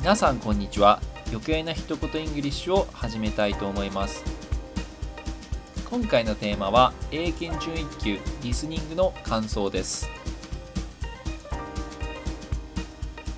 [0.00, 0.98] 皆さんこんにちは。
[1.28, 4.24] 余計な一言イングリッシュを始めたいと思います。
[5.90, 10.08] 今回のテーマは英検準1級リスニングの感想です。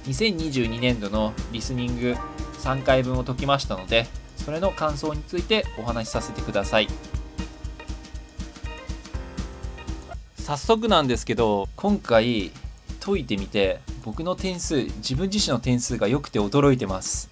[0.04, 2.14] 2022年度のリスニング
[2.60, 4.06] 3回分を解きましたので
[4.36, 6.86] それの感想についてお話しさせてください。
[10.38, 12.52] 早速なんですけど今回
[13.00, 17.30] 解いてみて僕の点数自分自身の点数が良くて驚いてます。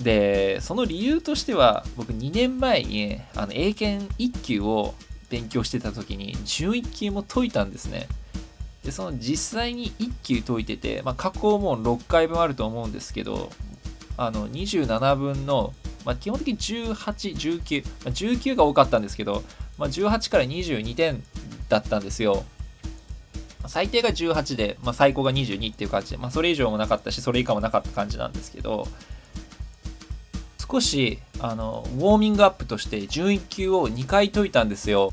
[0.00, 4.94] でその理由としては僕2年前にあの英検1級を
[5.28, 8.06] 勉強してた時に11級も解いたんですね。
[8.84, 13.50] でその実際に1級解いてて、まあ、過去も6回分あると思うんですけど
[14.16, 19.42] あの27分の、まあ、基本的に1819、まあ、19が多かったんですけど、
[19.78, 21.22] まあ、18から22点
[21.68, 22.44] だったんですよ。
[23.68, 28.88] 最低が18で、まあ、最高が22っていう感じで、まあ、それ以上もなかったしそれ以下もなかった感じなんですけど
[30.70, 35.12] 少しあのウォーミングアップとして準1級を2回解いたんですよ。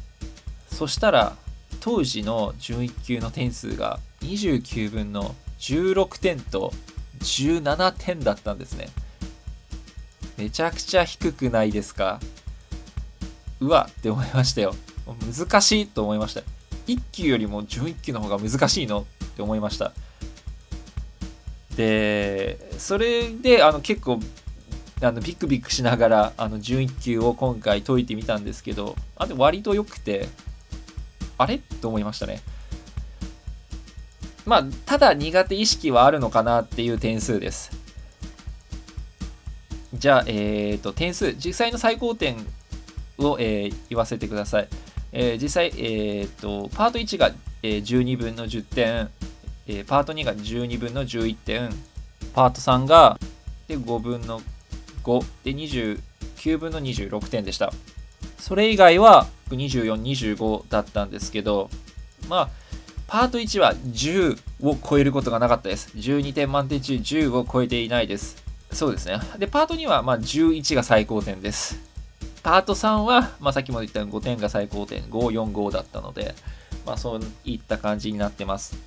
[0.69, 1.35] そしたら
[1.79, 6.73] 当時の準1級の点数が29分の16点と
[7.19, 8.89] 17点だったんですね。
[10.37, 12.19] めちゃくちゃ低くないですか？
[13.61, 14.75] うわって思いましたよ。
[15.05, 16.41] 難しいと思いました
[16.87, 19.91] 1級よりも準1級の方が難しいのって思いました。
[21.75, 24.19] でそれであの結構
[25.01, 30.29] あのビクビクしながらあの準1級を今回解いてみたんですけどあで割と良くて
[31.37, 31.59] あれ？
[31.81, 32.41] と思いましたね。
[34.45, 37.71] まあただ苦手意識はあるのかなっていう点数です。
[39.93, 42.37] じゃあえっ、ー、と点数実際の最高点
[43.17, 44.67] を、えー、言わせてください。
[45.17, 47.31] えー、実際、えーと、パート1が、
[47.63, 49.09] え、12分の10点、
[49.65, 51.69] え、パート2が12分の11点、
[52.33, 53.17] パート3が
[53.69, 54.41] で5分の
[55.03, 57.71] 5で29分の26点でした。
[58.37, 61.69] それ以外は24、25だったんですけど、
[62.27, 62.49] まあ、
[63.07, 65.91] パート1は10を超えることがなかったです。
[65.95, 68.43] 12点満点中10を超えていないです。
[68.69, 69.19] そうですね。
[69.39, 71.94] で、パート2はまあ11が最高点です。
[72.45, 76.35] パート3は、まあ、さっきも言ったように5点が最高点、545だったので、
[76.85, 78.77] まあ、そういった感じになってます。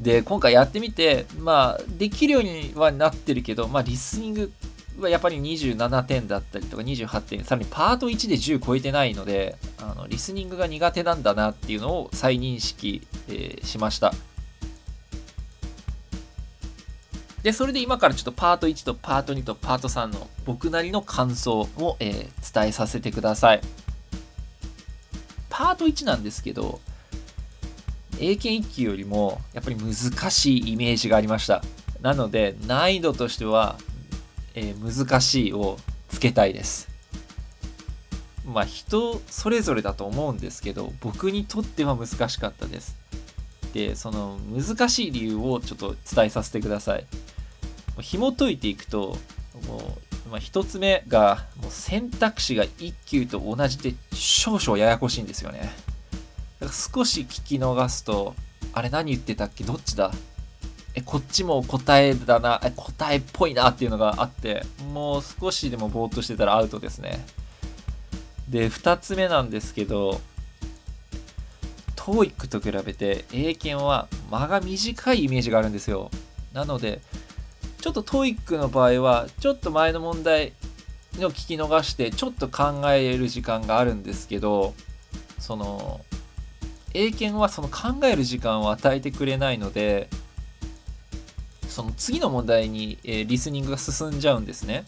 [0.00, 4.52] で、今回やってみて、まあ、できるようにはなってるけど、まあ、リスニング
[4.98, 14.14] はやっぱり27点だったりとか28点、さらにパート1で10超えてないので、あのリスニングが苦手なんだなっていうのを再認識、えー、しました。
[17.46, 23.60] で、それで今からちょっとパート1とパート2とパート3の僕なりの感想を、えー、伝えさせてください。
[25.48, 26.80] パート1なんですけど、
[28.18, 29.94] 英検1級よりもやっぱり難
[30.28, 31.62] しいイメージがありました。
[32.02, 33.76] なので難易度としては、
[34.56, 36.88] えー、難しいをつけたいです。
[38.44, 42.96] まあ人それぞれだと思うんですけど僕にとっては難しかったです。
[43.72, 47.06] でその難しい理由をちょっと伝えさせてください。
[48.02, 49.16] 紐解いていくと
[49.68, 49.96] も
[50.26, 55.72] う、まあ、1つ目がもう選択肢が1級と同じで少々ややこしいんですよね。
[56.60, 58.34] だから少し聞き逃すと
[58.72, 59.64] あれ何言ってたっけ？
[59.64, 60.12] どっちだ？
[60.94, 64.62] えこっちも答えだなえ答えっぽいなっていうのがあって
[64.92, 67.24] もう少しでもぼーっとしてたらアウトですね。
[68.48, 70.20] で2つ目なんですけど
[71.96, 76.10] TOEIC と比べて英検は間が短いイメージがあるんですよ。
[76.52, 77.02] なので
[77.80, 80.52] ちょっと TOEIC の場合は、ちょっと前の問題
[81.14, 84.74] の聞き逃して、ちょっと考える時間があるんですけど、
[85.38, 86.00] その、
[86.94, 90.08] 英検はその考える時間を与えてくれないので、
[91.68, 94.84] その次の問題に、えー、リスニングが進んじゃうんですね。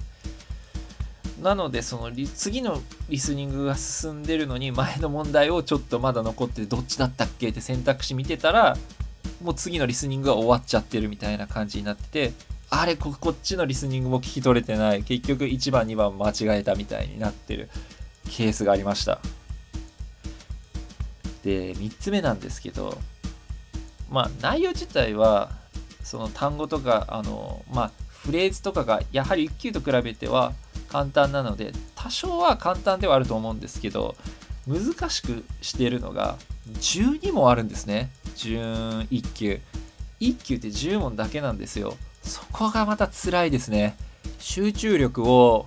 [1.42, 8.76] なので、その次のリスニングが進んでるのに、前の問題をちょっとまだ残ってどっちだったっけって選択肢見てたら、
[9.42, 12.32] もう次のリスニングが終わっちゃってるみたいな感じになってて、
[12.70, 15.02] あれここっちのリスニングも聞き取れてない。
[15.02, 17.70] 結局1番2番間違えたみたいになってる
[18.30, 19.20] ケースがありました。
[21.44, 22.98] で3つ目なんですけど
[24.10, 25.50] まあ内容自体は
[26.02, 30.52] その単語とかあのまあフレーズとかがやはり1級と比べては
[30.88, 34.16] 簡単なので多少は簡単ではあると思うんですけど
[34.66, 36.36] 難しくしてるのが
[36.72, 38.10] 12もあるんですね。
[38.36, 39.60] 準1級。
[40.20, 41.96] 1級って10問だけなんですよ。
[42.28, 43.96] そこがまた辛いですね。
[44.38, 45.66] 集中力を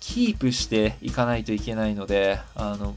[0.00, 2.96] キープしていかないといけないので、あの、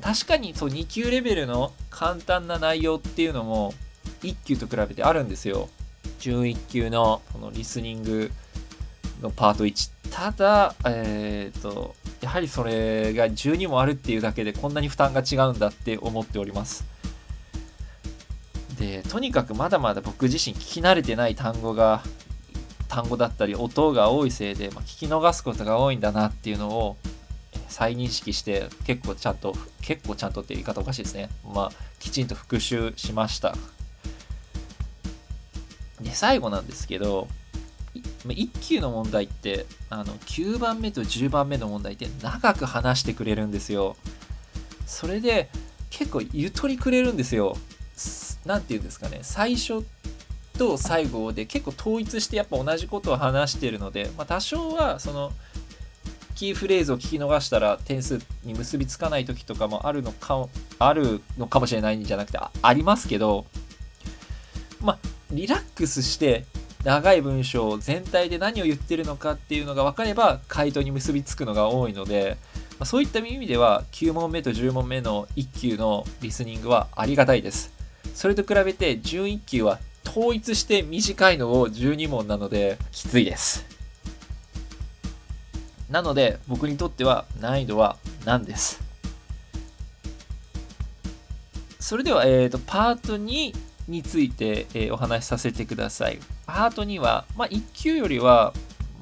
[0.00, 3.74] 確かにそう2級レベルの簡単な内容っていうのも
[4.22, 5.68] 1級と比べてあるんですよ。
[6.20, 8.30] 11級のこのリスニング
[9.22, 16.84] のパート1ただ、えーと、やはりそれが12もあるっていうだけでこんなに負担が違うんだって思っております
[18.78, 22.02] でとにかくまだまだ僕自身聞き慣れてない単語が
[22.88, 26.96] 単語だったり音が多いせいで、まあ、聞き逃すことが多いんだなっていうのを
[27.68, 31.28] 再認識して結構ちゃんと結構ちゃんとっていう言い方おかしいですね。
[31.44, 33.54] まあきちんと復習しました。
[36.00, 37.28] で最後なんですけど
[38.24, 43.96] 1級の問題ってあの9番目と10番目の問題って長く話してくれるんですよ。
[44.86, 45.50] それで
[45.90, 47.56] 結構ゆとりくれるんですよ。
[48.48, 49.84] 何て言うんですかね最初
[50.58, 55.32] と最後で結構統一してやっぱ同じことを話してるので、まあ、多少はその
[56.34, 60.48] キーフレーズを聞き逃したら点数に結びつかない時とかもあるのか
[60.78, 63.44] あるのかもしれないんじゃなくてありますけど
[64.80, 64.98] まあ
[65.30, 66.46] リラックスして
[66.84, 72.38] 長い文章全体で何を言ってるのかっていうのが分かれば回答に結びつくのが多いので、
[72.78, 77.77] ま、そういった意味では9問目と10問目の1級のリスニングはありがたいです。
[78.14, 83.64] それと比べて11級は統一して短いのを12問なのできついです。
[85.90, 88.82] なので僕にとっては難易度は何です？
[91.78, 93.54] それでは、えーと、パート2
[93.88, 96.18] について、えー、お話しさせてください。
[96.46, 98.52] パート2は、まあ、1級よりは、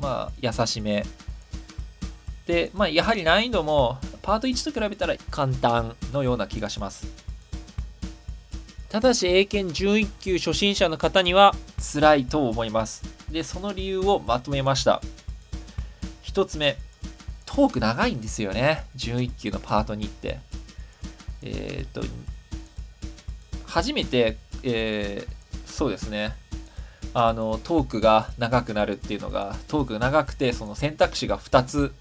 [0.00, 1.05] まあ、優しめ。
[2.47, 7.09] で、まあ、やはり難易度もパート1と比べたら簡単のような気がします。
[8.88, 13.03] ただし英検11級初心者の方には辛いと思います。
[13.31, 15.03] で、その理由をまとめました。
[16.25, 16.77] 1つ目、
[17.44, 18.85] トーク長いんですよね。
[18.97, 20.38] 11級のパート2って。
[21.43, 22.03] えっ、と、
[23.67, 26.35] 初めて、えー、そうですね。
[27.12, 31.93] あの、トークが長くなるっていうのが、トークが長くて、その選択肢が2つ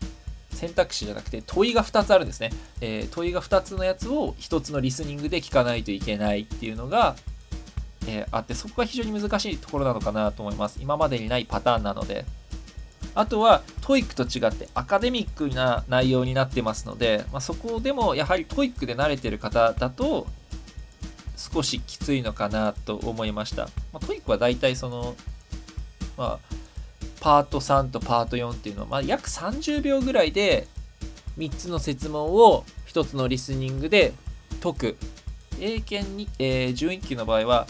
[0.56, 7.16] 選択肢じゃなくて問いが2つあるんですね、えー、問いが2つのやつを1つのリスニングで聞かないといけないっていうのが、
[8.08, 10.80] えー、あってそこが非常に難しいところなのかなと思います。
[10.82, 12.26] 今までにないパターンなので。
[13.18, 20.28] あとは TOEIC と違ってアカデミックな内容になってますので、まあ、そこでもやはり TOEIC で慣れてる方だと
[21.38, 23.64] 少しきついのかなと思いました。
[23.64, 25.16] まあ、TOEIC は大体その、
[26.18, 26.55] まあ、
[27.26, 30.68] パート3とパート4っていうのは、まあ、約30秒ぐらいで
[31.40, 34.14] 3つの設問を1つのリスニングで
[34.62, 34.98] 解く。
[35.60, 37.66] 英検に、えー、11級の場合は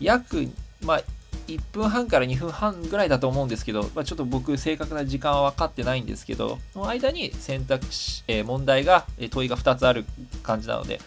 [0.00, 0.48] 約、
[0.82, 1.02] まあ、
[1.46, 10.04] 1分半から2分半ぐらいだと思うんですけど、まあ、ちょっと僕正確な時間は分かってないんですけど、その間に選択肢、えー、問題が、え問いが2つある
[10.42, 11.00] 感じなので、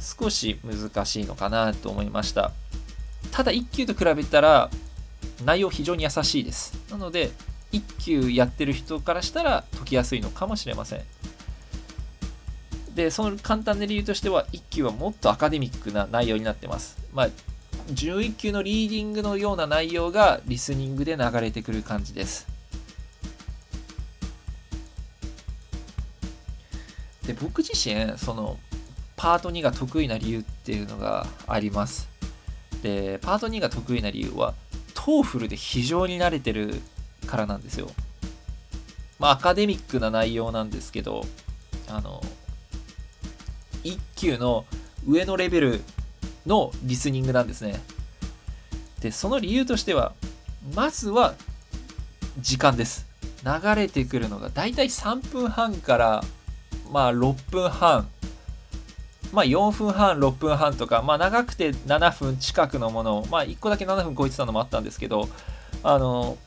[0.00, 2.50] 少し難しいのかなと思いました。
[3.30, 4.68] ただ1級と比べたら
[5.44, 6.74] 内容非常に優しいです。
[6.90, 7.30] なので、
[7.72, 11.02] 1級やってる人からしたら解きやすいのかもしれません。
[12.94, 16.96] で、その簡単な理由としては、1級はもっとアカデミックな内容になってます。
[17.12, 17.28] まあ、
[17.92, 22.48] 1、1級のリーディングのような内容がリスニングで流れてくる感じです。
[27.26, 28.58] で、僕自身、その、
[29.16, 32.08] パート2が得意な理由っていうのがあります。
[32.82, 34.54] で、パート2が得意な理由は、
[35.06, 36.82] TOEFL で非常に慣れてる
[37.28, 37.88] からなんですよ。
[39.20, 41.24] まあ、アカデミックな内容なんですけど、
[41.86, 42.20] あの、
[43.84, 44.64] 1級の
[45.06, 45.80] 上のレベル
[46.44, 47.80] のリスニングなんですね。
[48.98, 50.12] で、その理由としては、
[50.74, 51.34] まずは
[52.40, 53.06] 時間です。
[53.44, 56.24] 流れてくるのがだいたい3分半から
[56.90, 58.08] まあ6分半
[59.32, 65.28] まあ、4分半、6分半とか、まあ、長くて7分近くのもの、まあ、1個だけ7分超えてたのもあったんですけど、
[65.82, 66.38] あの、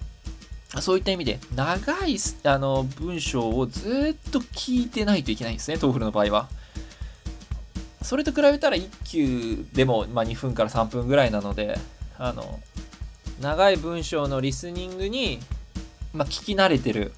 [0.81, 6.47] そういった意味で、長いあの文章をずっと聞いてないといけないんですね、 TOEFL の場合は。
[8.01, 11.77] それと比べたら1級でも、まあ、2分から3分ぐらいなので、
[12.17, 12.59] あの、
[13.41, 15.39] 長い文章のリスニングに、
[16.13, 17.13] まあ、聞き慣れてる、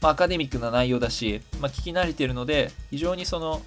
[0.00, 3.62] まあ、アカデミックな内容だし、まあ、聞き慣れてるので、非常にその、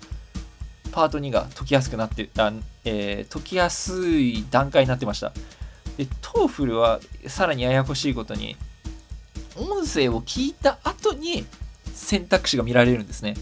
[0.91, 2.51] パート2が解きやすくなって、あ
[2.85, 5.31] えー、解きやすい段階になってました。
[5.97, 8.55] で、 TOEFL はさらにややこしいことに、
[9.55, 11.45] 音声を聞いた後に
[11.93, 13.35] 選択肢が見られるんですね。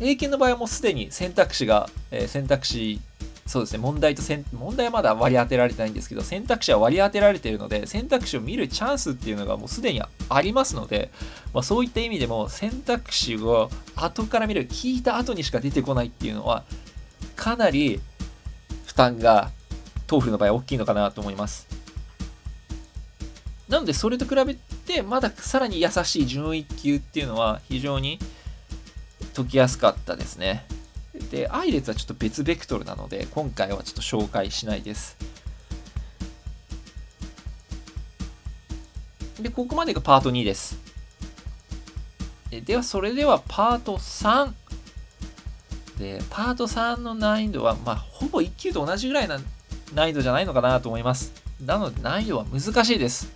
[0.00, 3.00] 英検の場合はもうすでに選択肢が、えー、選択肢
[3.46, 4.22] そうですね、問題と
[4.54, 11.10] 問題はまだ割り当てられてないんですけど、選択肢は割り当てられているので、選択肢を見るチャンスっていうのがもうすでにありますので、
[11.52, 16.64] まあ、そういった意味でも選択肢を後から見る、聞いた後にしか出てこないっていうのは、
[17.36, 18.00] かなり
[18.86, 19.50] 負担が、
[20.10, 21.66] 豆腐の場合大きいのかなと思います。
[23.68, 28.18] なのでそれと比べてまださらに優しい準1級っていうのは非常に
[29.34, 30.64] 解きやすかったですね。
[31.30, 35.16] で、アイレツはちょっと別ベクトルなので今回はちょっと紹介しないです。
[39.40, 40.78] で、ここまでがパート2です。
[42.64, 44.52] では、それではパート3。
[45.98, 49.40] で、パート3の難易度は、まあ、ほぼ1級と同じぐらいな
[49.92, 51.32] 難易度じゃないのかなと思います。
[51.60, 53.28] なので、難易度は難しいです。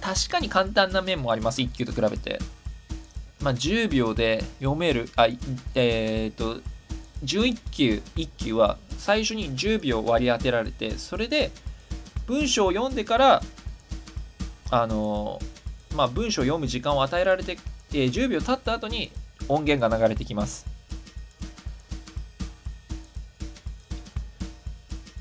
[0.00, 2.40] 確かに簡単な面もあります、1級と比べて。
[3.44, 5.26] まあ、10秒で読める、あ、
[5.74, 6.62] えっ、と、
[7.22, 11.50] 11級、1級は最初に10秒割り当てられて、それで
[12.26, 13.42] 文章を読んでから、
[14.70, 15.38] あの
[15.94, 17.58] まあ、文章を読む時間を与えられて、
[17.92, 19.12] えー、10秒経った後に
[19.46, 20.64] 音源が流れてきます。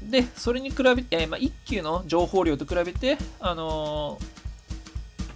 [0.01, 4.32] で、それに比べて、えー、まあ、1級の情報量と比べて、あのー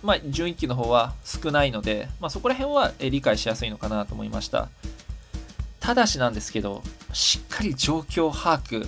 [0.08, 4.70] まあ、準1級の方は少ないので、まあ、そこら辺は理解しやすいのかなと思いました。
[5.82, 8.88] ただしなんですけど、しっかり状況把握、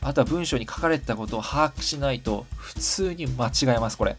[0.00, 4.16] あとは文章に書かれてたことを把握しないと、普通に間違えます、これ。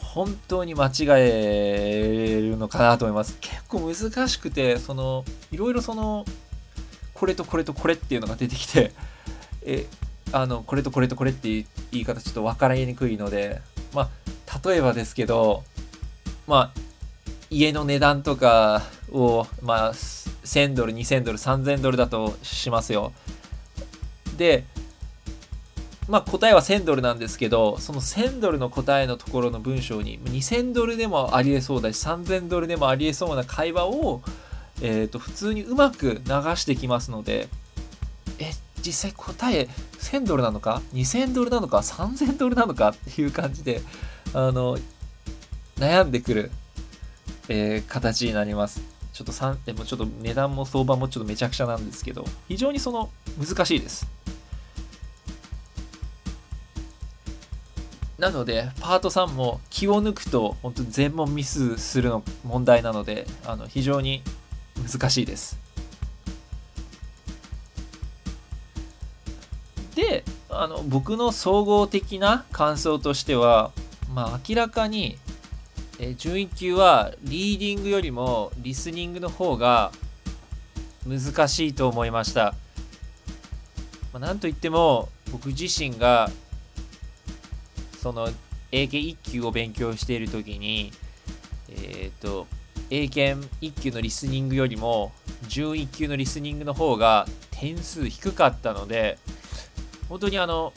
[0.00, 3.38] 本当に間違えるのかなと思います。
[3.40, 6.24] 結構難しくて、その、いろいろその、
[7.14, 8.90] これとこれとこれっていうのが出てきて、
[9.62, 9.86] え、
[10.32, 13.60] あの、これとこれとこれっていう言い方ちょっと分からにくいので、
[13.92, 14.08] まあ、
[14.64, 15.64] 例えばですけど、
[16.46, 16.80] まあ、
[17.50, 23.12] 家の値段とかを、まあ、1000ドル、2000ドル、3000ドルだとしますよ。
[24.36, 24.64] で、
[26.08, 34.22] まあ、答えは1000ドルなんですけど、その1000ドルの答えのところの文章に2000ドルでもありえそうだし、3000ドルでもありえそうな会話を、
[34.82, 37.48] えー、と普通にうまく流してきますので、
[38.40, 38.50] え、
[38.82, 42.88] 実際答え1000ドルなのか ?2000 ドルなのか ?3000 ドルなのか？
[42.88, 43.82] っていう感じで、
[44.32, 44.78] あの、
[45.76, 46.50] 悩んでくる、
[47.48, 48.82] えー、形になります。
[49.12, 54.06] ちょっと3、でもちょっと値段も相場もちょっとめちゃくちゃなんですけど、非常にその難しいです。
[58.18, 64.22] なので、パート3も気を抜くと、本当全問ミスするの問題なので、あの非常に
[64.86, 65.58] 難しいです。
[69.94, 73.72] で、あの僕の総合的な感想としては、
[74.14, 75.16] まあ、明らかに、
[75.98, 79.92] えー、準1級はリーディングよりもリスニングの方が
[81.06, 82.54] 難しいと思いました。
[84.12, 86.30] まあ、なんといっても僕自身が
[88.00, 88.28] その
[88.72, 90.92] 英検1級を勉強している時に
[91.68, 92.46] えっ、ー、と
[92.90, 95.12] 英検1級のリスニングよりも
[95.46, 99.18] 準1級のリスニングの方が点数低かったので
[100.08, 100.72] 本当にあの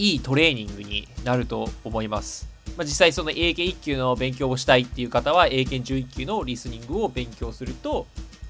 [0.00, 2.48] いいトレーニングになると思います。
[2.78, 8.06] まあ、実際その英検1級の勉強をしたいっていう方は英検11級のリスニングを勉強すると、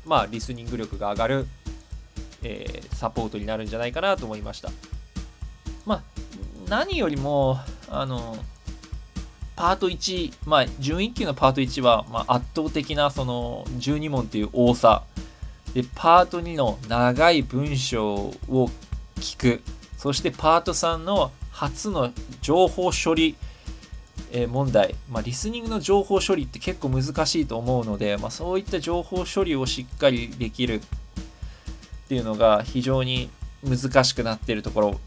[0.06, 1.46] まあ、リスニング力が上がる、
[2.44, 4.70] えー、サポートになるんじゃないかなと思いました。
[5.84, 6.02] まあ、
[6.68, 8.36] 何よりも、あの、
[9.56, 15.02] パート1、まあ、準1級のパート1は、まあ、圧倒的なその12問っていう多さ。
[15.74, 18.70] で、パート2の長い文章を
[19.16, 19.62] 聞く。
[19.96, 23.36] そしてパート3の初の情報処理
[24.48, 30.80] 問題、まあ、リスニングの情報処理って結構難しいと思うので、まあ、そういった情報処理をしっかりできるっ
[32.08, 33.28] ていうのが非常に
[33.62, 35.00] 難しくなっているところ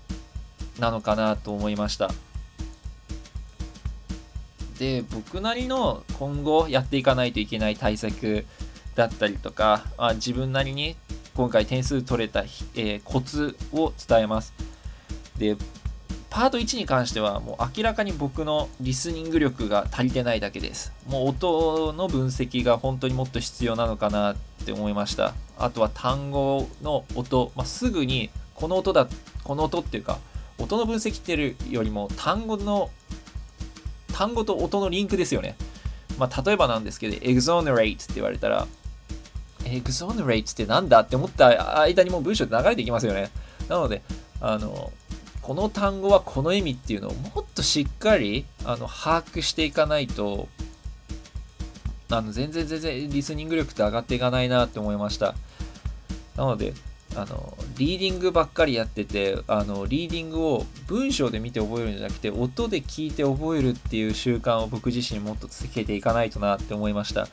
[0.77, 2.11] なのかなと思いました。
[4.77, 8.45] で僕なりの今後やっていかないといけない対策
[8.93, 10.97] だったりとか、あ、自分なりに
[11.33, 14.53] 今回点数取れた、えー、コツを伝えます。
[15.37, 15.57] で、
[16.33, 20.91] パート1に関してはもう明らかに僕のリスニング力が足りてないだけです。
[21.07, 24.35] もう音の分析が本当にもっと必要なのかなっ
[24.65, 25.35] て思いました。
[25.59, 29.07] あとは単語の音、まあ、すぐにこの音だ、
[29.43, 30.17] この音っていうか、
[30.57, 32.89] 音の分析っていうよりも単語の、
[34.11, 35.55] 単語と音のリンクですよね。
[36.17, 38.65] まあ、例えばなんですけど、exonerate って言われたら、
[39.65, 43.29] exonerate ってなんだって思った間にもう文章で流れていきますよね。
[43.69, 44.01] なので、
[44.41, 44.91] あの、
[45.43, 50.47] この単語はこの意味っていうのをもっとしっかりあの把握していかないと
[52.09, 55.35] あの全然全然リスニング力って上がっていかないなって思いました。
[56.37, 56.73] なので
[57.15, 67.27] あのリーディングばっかりやっててあのリーディングを文章で見て覚えるんじゃなくて音で聞いて覚えるっていう習慣を僕自身もっとつけていかないとなって思いました。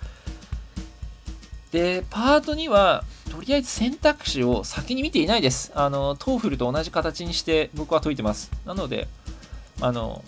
[1.71, 5.70] でパート2はとりあえず選択肢を先に見ていないです。
[5.75, 8.50] あの、 TOEFL と同じ形にして僕は解いてます。
[8.66, 9.08] なので、
[9.80, 10.22] あの、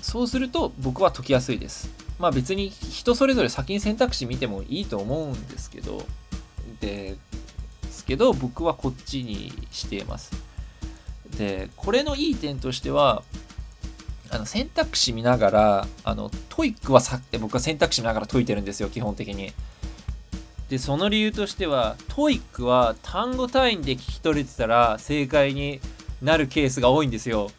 [0.00, 1.90] そうすると僕は解きやすいです。
[2.18, 6.06] まあ別に人それぞれ先に選択肢見てもいいと思うんですけど、
[6.80, 7.16] で
[7.90, 10.30] すけど僕はこっちにしています。
[11.36, 13.24] で、これのいい点としては、
[14.30, 19.52] あの選択肢見ながら、あの TOEIC はさ僕は選択肢見ながら解いてるんですよ、基本的に。
[20.68, 25.80] で、その理由としては、 TOEIC は単語単位で聞き取れてたら正解に
[26.22, 27.50] なるケースが多いんですよ。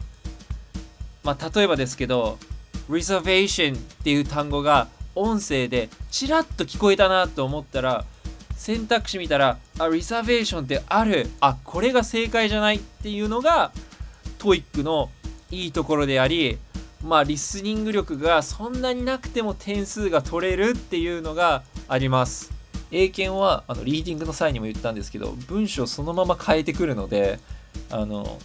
[1.24, 2.38] まあ、例えばですけど、
[2.88, 8.04] reservation っていう単語が音声でちらっと聞こえたなと思ったら、
[8.56, 11.30] 選択肢見たら、あ、reservation ってある。
[11.40, 13.72] あ、これが正解じゃないっていうのが、
[14.38, 15.10] TOEIC の
[15.50, 16.58] いいところであり、
[17.02, 22.57] まあ、リスニング力がそんなになくても点数が取れるっていうのがあります。
[22.90, 27.38] 英検はあのリーディングの際にも言ったんですけど文章そのまま変えてくるので
[27.90, 28.38] あの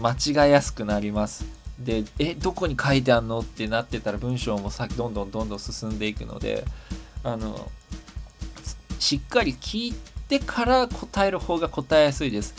[0.00, 1.44] 間違いやすくなります。
[1.78, 6.64] でえどこに書いてあんのってなってたら文章も先どんどんどんどん進んでいくので
[7.24, 7.70] あの
[9.00, 9.94] しっかり聞い
[10.28, 12.54] てから答える方が答えやすいです。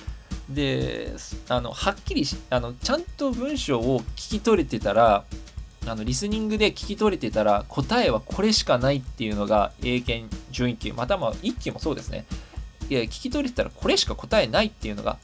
[0.50, 1.14] で
[1.50, 5.24] あのはっきりあのちゃんと文章を聞き取れてたら
[5.88, 12.26] あのリスニングで聞き取れてたら答えはこれしかないっていうのが英検準1級またまあ1級もそうですね。
[12.90, 15.18] いや聞き取れてたらこれしか答えないっていうのが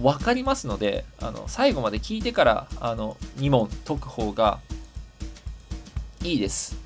[0.00, 4.60] 分かりますのであの最後まで聞いてからあの2問解く方が
[6.22, 6.76] いいです。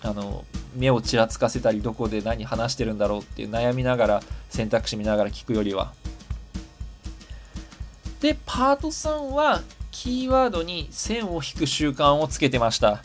[0.00, 5.92] あの目をちらつかせたりどこで何話してるんだろうっていう悩みながら選択肢見ながら聞くよりは。
[8.20, 9.62] でパート3は
[10.00, 13.02] キーワードに線を引く習慣をつけてました。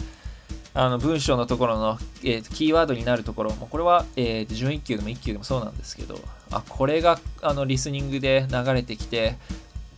[0.75, 6.19] あの文章のところの、えー、キーワードになるところ、もこれは、えー、準1級でも1級でもそうなんですけど、
[6.51, 9.37] あ、これがあのリスニングで流れてきて、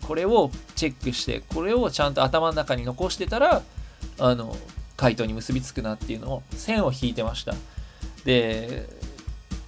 [0.08, 3.62] これをチェックして、これをちゃんと頭の中に残してたら、
[4.18, 4.56] あの、
[4.96, 7.56] 回答に結びつくなっていうのを線を引いてました。
[8.24, 8.88] で、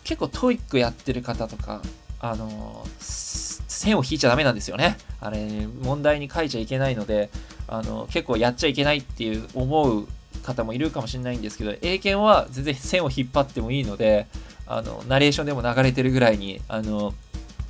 [0.06, 1.82] 結構 TOEIC やってる方とか、
[2.20, 4.98] あの、線を引いちゃダメなんですよね。
[5.20, 7.30] あれ、問題に書いちゃいけないので、
[7.68, 10.08] あの、結構やっちゃいけないっていう思う
[10.44, 14.28] 方もいるかもしれないんですけど、英検は全然線を引っ張ってもいいので、
[14.66, 17.14] あの、ナレーションでも流れてるぐらいに、あの、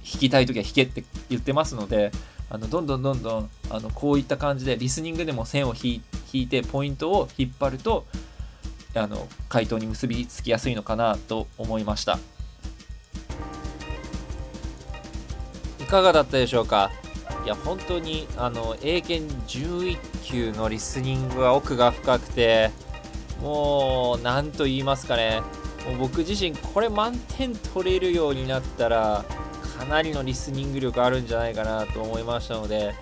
[0.09, 2.11] 弾きたい時は弾けって言ってますので、
[2.49, 6.01] あのどんどんどんどんあのこういった感じでリスニングでも線を引
[6.33, 8.05] いてポイントを引っ張ると
[8.95, 12.19] あの回答に結びつきやすいのかなと思いました。
[15.87, 16.91] かがだったでしょうか？
[17.45, 22.71] いや本当にあの英検11級のリスニングは奥が深くて
[23.41, 25.41] もう何と言いますかね
[25.85, 29.23] もう僕自身これ満点取れるようになったら
[29.79, 32.93] かなりのリスニング力あるんじゃないかなと思いましたので、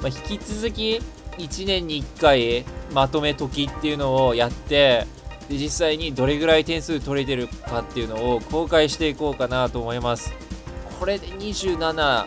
[0.00, 1.00] まあ、引き続き
[1.36, 5.06] 1年に1回まとめ解きっていうのをやって
[5.48, 10.32] で実際にどれぐらい点数取れてるかっていうのを公開していこうかなと思います。
[11.04, 12.24] これで27、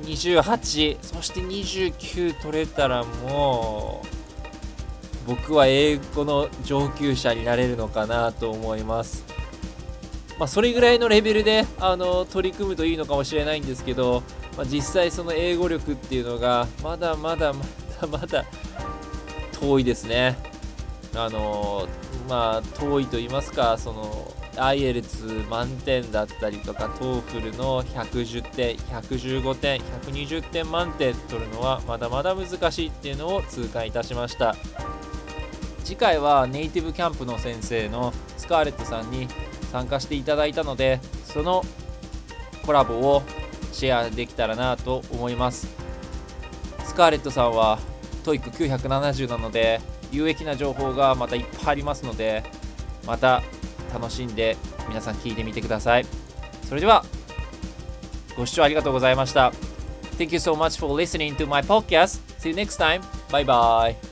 [0.00, 4.02] 28、そして29取れたらも
[5.26, 9.22] う、僕は英語の上級者になれるのかなと思います。
[10.38, 14.22] まあ、それぐらいのレベルであの取り組むといいのかもしれないんですけど、
[14.56, 17.66] まあ、実際その英語力っていうのがまだまだま
[18.00, 18.46] だまだ
[19.60, 20.38] 遠いですね。
[21.14, 21.86] あの
[22.30, 34.56] まあ遠いと言いますかその IELTS 満点だったりとか TOEFL の110点115点120点満点取るのはまだまだ難しいっていうのを痛感いたしました。
[35.84, 39.28] 次回はネイティブキャンプの先生のスカーレットさんに
[39.70, 41.62] 参加していただいたのでその
[42.64, 43.22] コラボを
[43.72, 45.68] シェアできたらなと思います。
[46.84, 47.78] スカーレットさんは
[48.24, 52.42] TOEIC970 なので有益な情報がまたいっぱいありますので
[53.06, 53.42] また
[53.92, 54.56] 楽しんで
[54.88, 56.06] 皆さん聞いてみてください
[56.68, 57.04] それでは
[58.36, 59.52] ご視聴ありがとうございました
[60.18, 62.20] Thank you so much for listening to my podcast.
[62.38, 63.02] See you next time.
[63.30, 64.05] Bye bye.